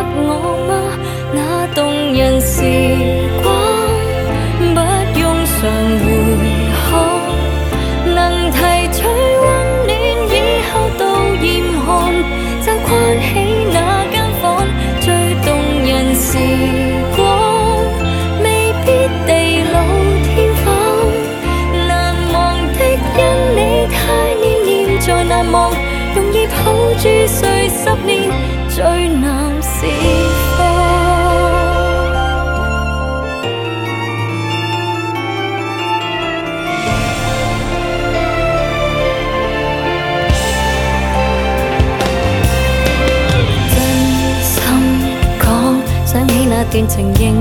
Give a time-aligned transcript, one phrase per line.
[46.79, 47.33] 恋情仍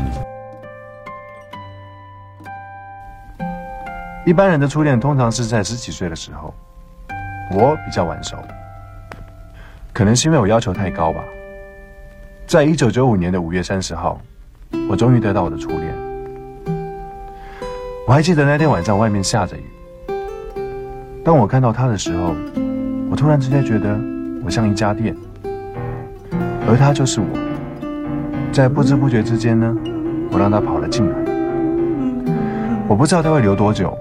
[4.25, 6.51] 一般人的初恋通常是在十几岁的时候，
[7.51, 8.35] 我比较晚熟，
[9.93, 11.21] 可能是因为我要求太高吧。
[12.47, 14.19] 在一九九五年的五月三十号，
[14.89, 15.93] 我终于得到我的初恋。
[18.07, 19.63] 我还记得那天晚上外面下着雨。
[21.23, 22.33] 当我看到他的时候，
[23.11, 23.99] 我突然之间觉得
[24.45, 25.13] 我像一家店，
[26.67, 27.25] 而他就是我。
[28.51, 29.77] 在不知不觉之间呢，
[30.31, 31.15] 我让他跑了进来。
[32.87, 33.95] 我不知道他会留多久，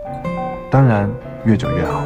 [0.70, 1.10] 当然
[1.44, 2.02] 越久越好。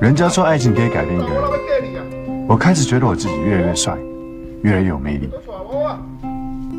[0.00, 3.96] 人家说爱情可以改变一个人，我开始觉得我自己越来越帅，
[4.62, 5.28] 越来越有魅力。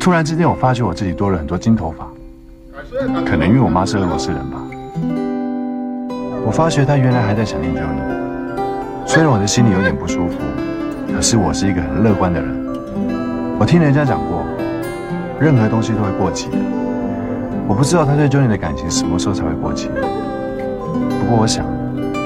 [0.00, 2.06] 突然之间，我发觉我自己多了很多金头发，
[3.24, 4.58] 可能因为我妈是俄罗斯人吧。
[6.44, 10.34] 我发觉她原来还在想念 j o y 虽然我的心里有点不舒服，
[11.14, 12.66] 可是我是一个很乐观的人。
[13.58, 14.44] 我听人家讲过，
[15.38, 16.58] 任何东西都会过期的。
[17.68, 21.64] 我不知道他对 j o n y 的感情什么时候才会过期，不过我想，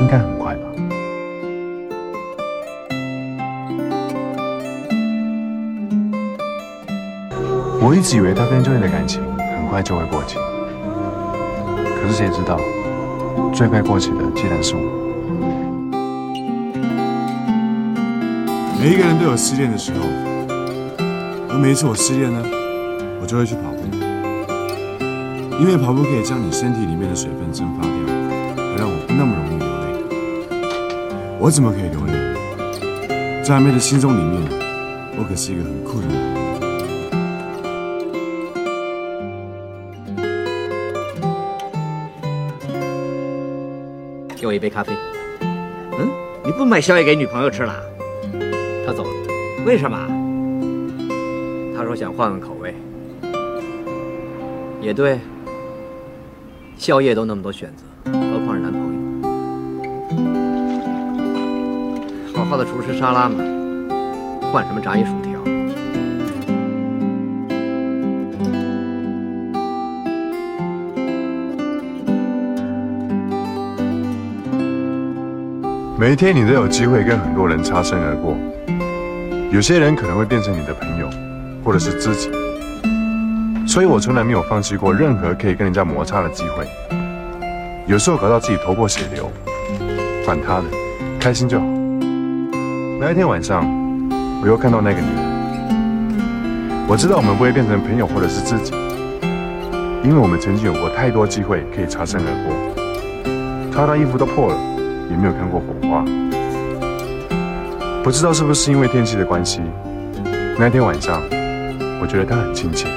[0.00, 0.35] 应该很。
[7.88, 10.34] 我一直以为他跟 Joy 的感情很快就会过期，
[12.02, 12.58] 可是谁知道，
[13.54, 14.82] 最快过期的竟然是我。
[18.82, 19.98] 每一个人都有失恋的时候，
[21.48, 22.42] 而每一次我失恋呢，
[23.22, 25.06] 我就会去跑步，
[25.60, 31.14] 因为跑步可以将你身体里面的水分蒸发掉，而让我不那么容易流泪。
[31.38, 33.42] 我怎么可以流泪？
[33.44, 34.42] 在阿妹的心中里面，
[35.20, 36.55] 我可是一个很酷的男人。
[44.46, 44.92] 给我一杯咖啡。
[45.98, 46.08] 嗯，
[46.44, 47.74] 你不买宵夜给女朋友吃了？
[48.86, 49.10] 他走了，
[49.66, 49.98] 为什么？
[51.76, 52.72] 他说想换换口味。
[54.80, 55.18] 也对，
[56.78, 58.80] 宵夜都那么多选择，何况是男朋
[62.30, 62.32] 友？
[62.38, 63.34] 好好的厨师沙拉嘛，
[64.52, 65.25] 换什么炸玉薯条？
[75.98, 78.36] 每一天，你都有机会跟很多人擦身而过，
[79.50, 81.08] 有些人可能会变成你的朋友，
[81.64, 82.30] 或者是知己。
[83.66, 86.68] 所以我从来没有放弃过任何可以跟人家摩擦的机会。
[87.86, 89.32] 有时候搞到自己头破血流，
[90.22, 90.64] 管他的，
[91.18, 91.64] 开心就好。
[93.00, 93.62] 那一天晚上，
[94.42, 96.86] 我又看到那个女人。
[96.86, 98.72] 我知道我们不会变成朋友或者是知己，
[100.04, 103.72] 因为我们曾经有过太多机会可以擦身而过。
[103.74, 104.75] 她的衣服都破了。
[105.10, 106.04] 也没有看过火花，
[108.02, 109.60] 不知道是不是因为天气的关系。
[110.58, 111.20] 那天晚上，
[112.00, 112.88] 我觉得他很亲切。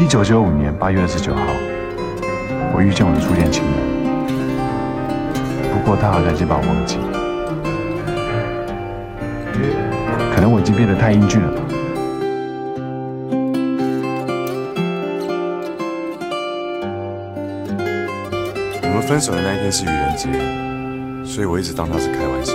[0.00, 1.40] 一九九五年八月二十九号，
[2.74, 3.72] 我遇见我的初恋情人，
[5.72, 6.98] 不过他好像已经把我忘记。
[10.62, 11.60] 已经变得太英俊了吧？
[18.84, 22.52] 我们分手的那一天是愚人节，所以我一直当他是开玩笑。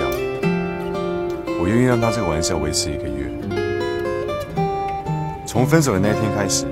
[1.60, 3.30] 我愿意让他这个玩笑维持一个月。
[5.46, 6.64] 从分手的那一天开始，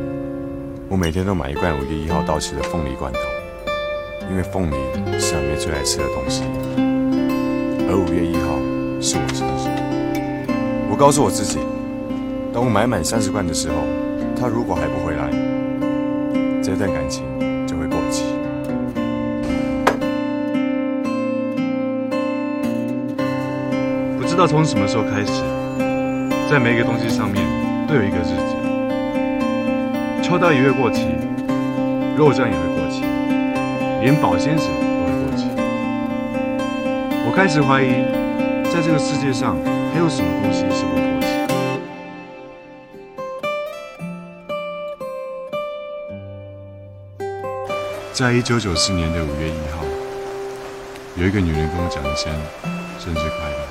[0.88, 3.20] 我每天都买一罐五月一号到期的凤梨罐头，
[4.32, 6.44] 因为凤梨是阿妹最爱吃的东西，
[7.90, 8.56] 而五月一号
[9.02, 9.55] 是我生日。
[10.96, 11.60] 我告诉我自己，
[12.54, 13.76] 当我买满三十罐的时候，
[14.34, 15.28] 他如果还不回来，
[16.64, 17.26] 这段感情
[17.68, 18.24] 就会过期。
[24.18, 25.34] 不知道从什么时候开始，
[26.50, 27.44] 在每一个东西上面
[27.90, 31.08] 都有一个日子，抽到鱼会过期，
[32.16, 33.02] 肉酱也会过期，
[34.00, 35.48] 连保鲜纸都会过期。
[37.28, 37.92] 我开始怀疑，
[38.74, 39.58] 在这个世界上。
[39.98, 41.32] 没有什么东西是会过期。
[48.12, 49.86] 在一九九四年的五月一号，
[51.16, 52.30] 有一个女人跟我讲一声
[53.00, 53.68] “生日快乐”，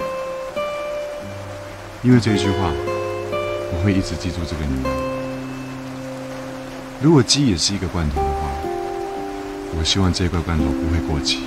[2.02, 2.70] 因为这句话，
[3.70, 5.14] 我会一直记住这个女人。
[7.02, 8.50] 如果鸡也是一个罐头的话，
[9.78, 11.42] 我希望这块罐头不会过期。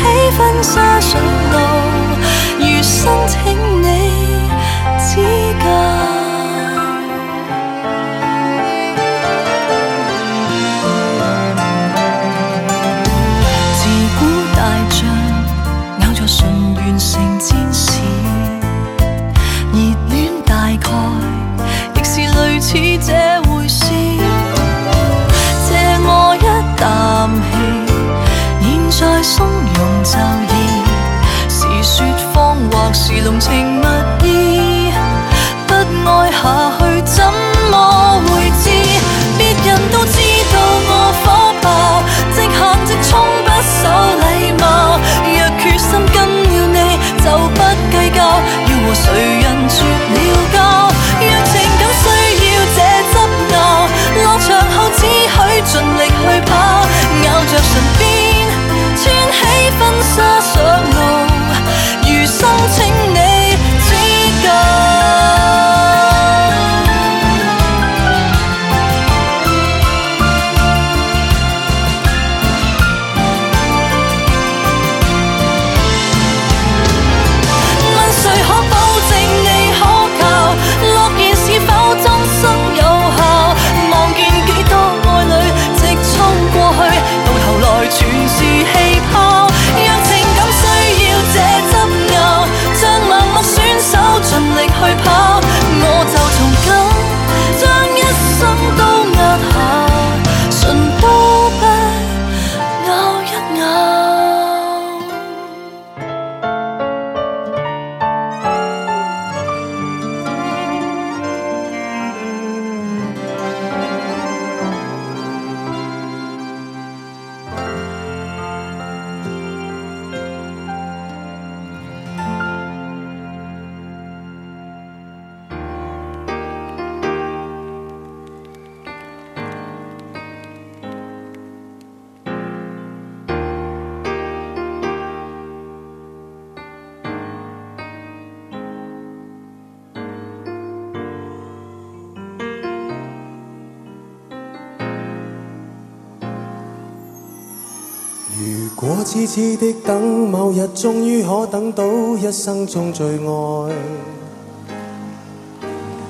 [148.85, 151.85] 我痴痴的等，某日终于可等到
[152.17, 153.73] 一生中最爱。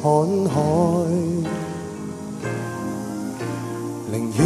[0.02, 1.61] 看海。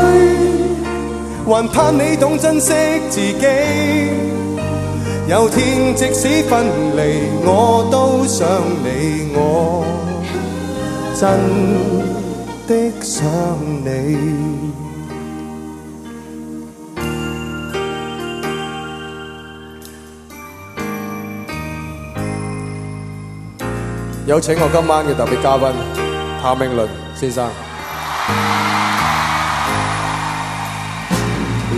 [1.46, 2.74] 还盼你懂珍惜
[3.12, 3.46] 自己。
[5.30, 6.66] 有天即使分
[6.98, 8.44] 离，我都想
[8.84, 9.32] 你。
[9.36, 9.86] 我
[11.16, 12.21] 真。
[24.28, 25.68] 有请我今晚嘅特别嘉宾
[26.42, 27.46] 谭明麟先生。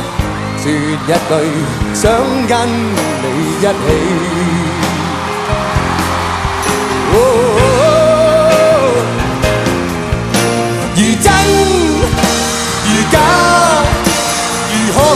[0.64, 1.34] 说一句，
[1.94, 2.10] 想
[2.50, 2.66] 跟
[3.22, 3.26] 你
[3.62, 3.86] 一起。
[10.98, 11.30] 如真
[12.90, 13.45] 如假。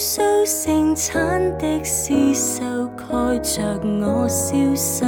[0.03, 2.65] 苏盛产的丝首
[2.97, 5.05] 盖着我消瘦，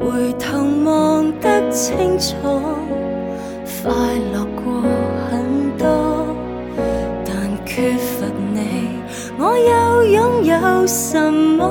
[0.00, 3.92] 回头望得清楚，快
[4.32, 4.80] 乐过
[5.28, 6.28] 很多，
[7.26, 8.96] 但缺乏你，
[9.36, 11.62] 我又拥有什么？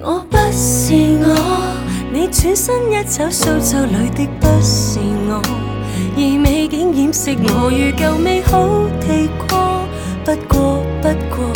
[0.00, 1.72] 我不是我，
[2.10, 5.73] 你转身一走，苏州里的不是我。
[6.16, 8.64] 而美景掩饰我如旧美好
[9.00, 9.84] 地过，
[10.24, 11.52] 不过不过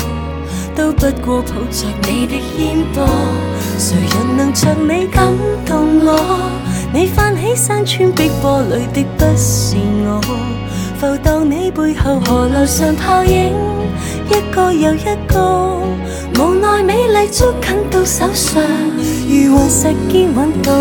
[0.74, 3.06] 都不过抱着你的烟波，
[3.78, 5.24] 谁人能像你感
[5.64, 6.50] 动我？
[6.92, 10.20] 你泛起山川碧波里的不是我，
[10.98, 13.54] 浮荡你背后河流上泡影，
[14.28, 15.80] 一个又一个，
[16.36, 18.60] 无奈美丽捉紧到手上，
[19.24, 20.72] 如云石坚稳到。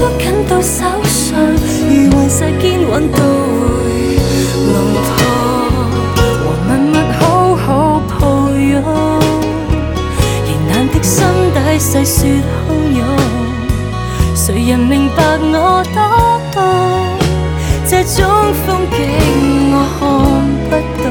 [0.00, 3.26] 捉紧到手上，如患疾肩挽都会
[4.64, 5.00] 弄破，
[6.38, 6.48] 和默
[6.90, 7.20] 默好
[7.54, 7.66] 好
[8.08, 8.12] 抱
[8.54, 8.70] 拥，
[10.46, 11.16] 仍难的心
[11.52, 12.42] 底细说汹
[12.96, 12.98] 涌，
[14.34, 15.98] 谁人明白我多
[16.50, 16.56] 痛？
[17.86, 18.20] 这种
[18.64, 18.98] 风景
[19.70, 20.00] 我看
[20.70, 20.72] 不
[21.04, 21.08] 懂，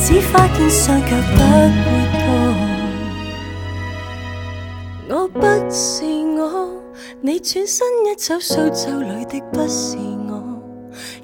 [0.00, 1.38] 只发现双脚不
[1.84, 1.86] 会
[5.06, 5.08] 动。
[5.10, 6.23] 我不信。
[7.26, 10.60] 你转身一走，苏州里的不是我，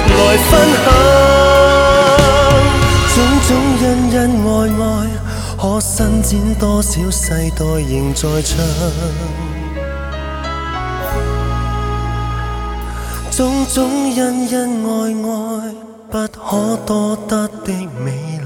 [0.08, 0.78] 来分享。
[3.16, 3.50] 种种
[3.82, 4.16] 恩恩
[4.46, 4.48] 爱
[4.84, 4.86] 爱，
[5.62, 7.54] 可伸展多少世代
[7.90, 8.52] 仍在唱。
[13.32, 13.38] 种
[13.68, 13.78] 种
[14.16, 14.18] 恩
[14.50, 14.54] 恩
[14.86, 14.88] 爱
[15.70, 15.72] 爱，
[16.10, 16.48] 不可
[16.86, 17.32] 多得
[17.66, 17.70] 的
[18.04, 18.39] 美。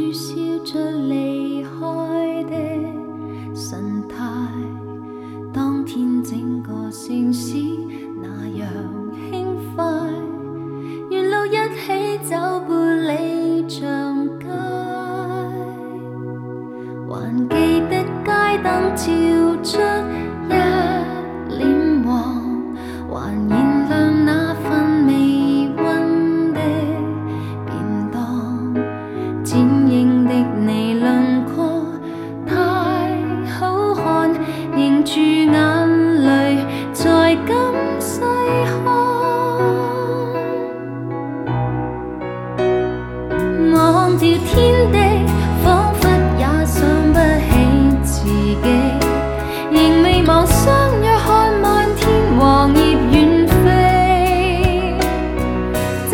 [0.00, 2.54] 说笑着离开的
[3.52, 4.22] 神态，
[5.52, 7.97] 当天整个城市。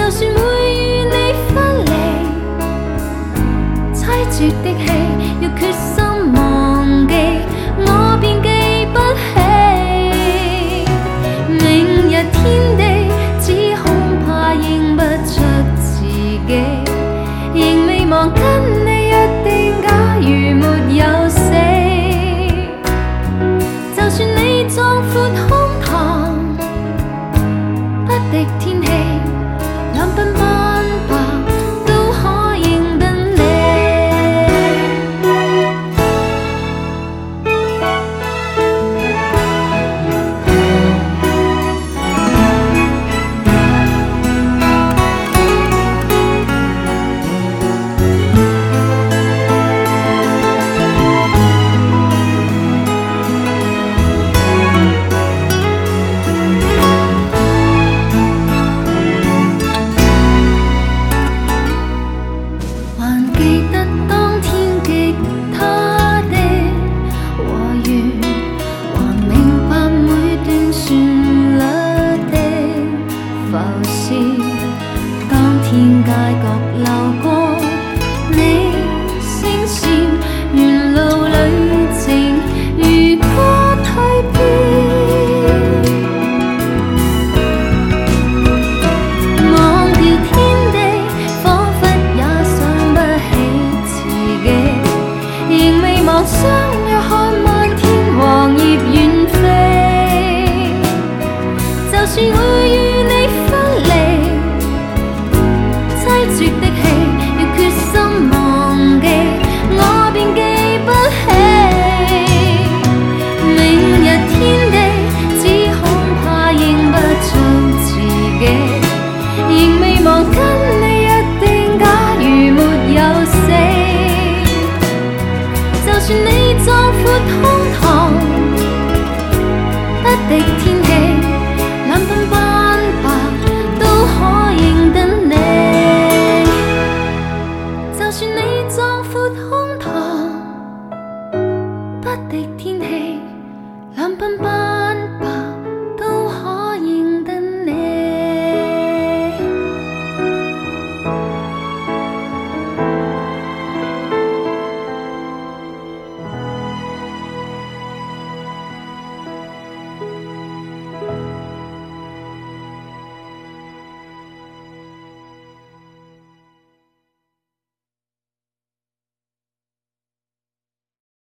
[0.04, 0.40] 就算会
[0.70, 1.12] 与你
[1.48, 1.90] 分离，
[3.94, 4.86] 凄绝的戏。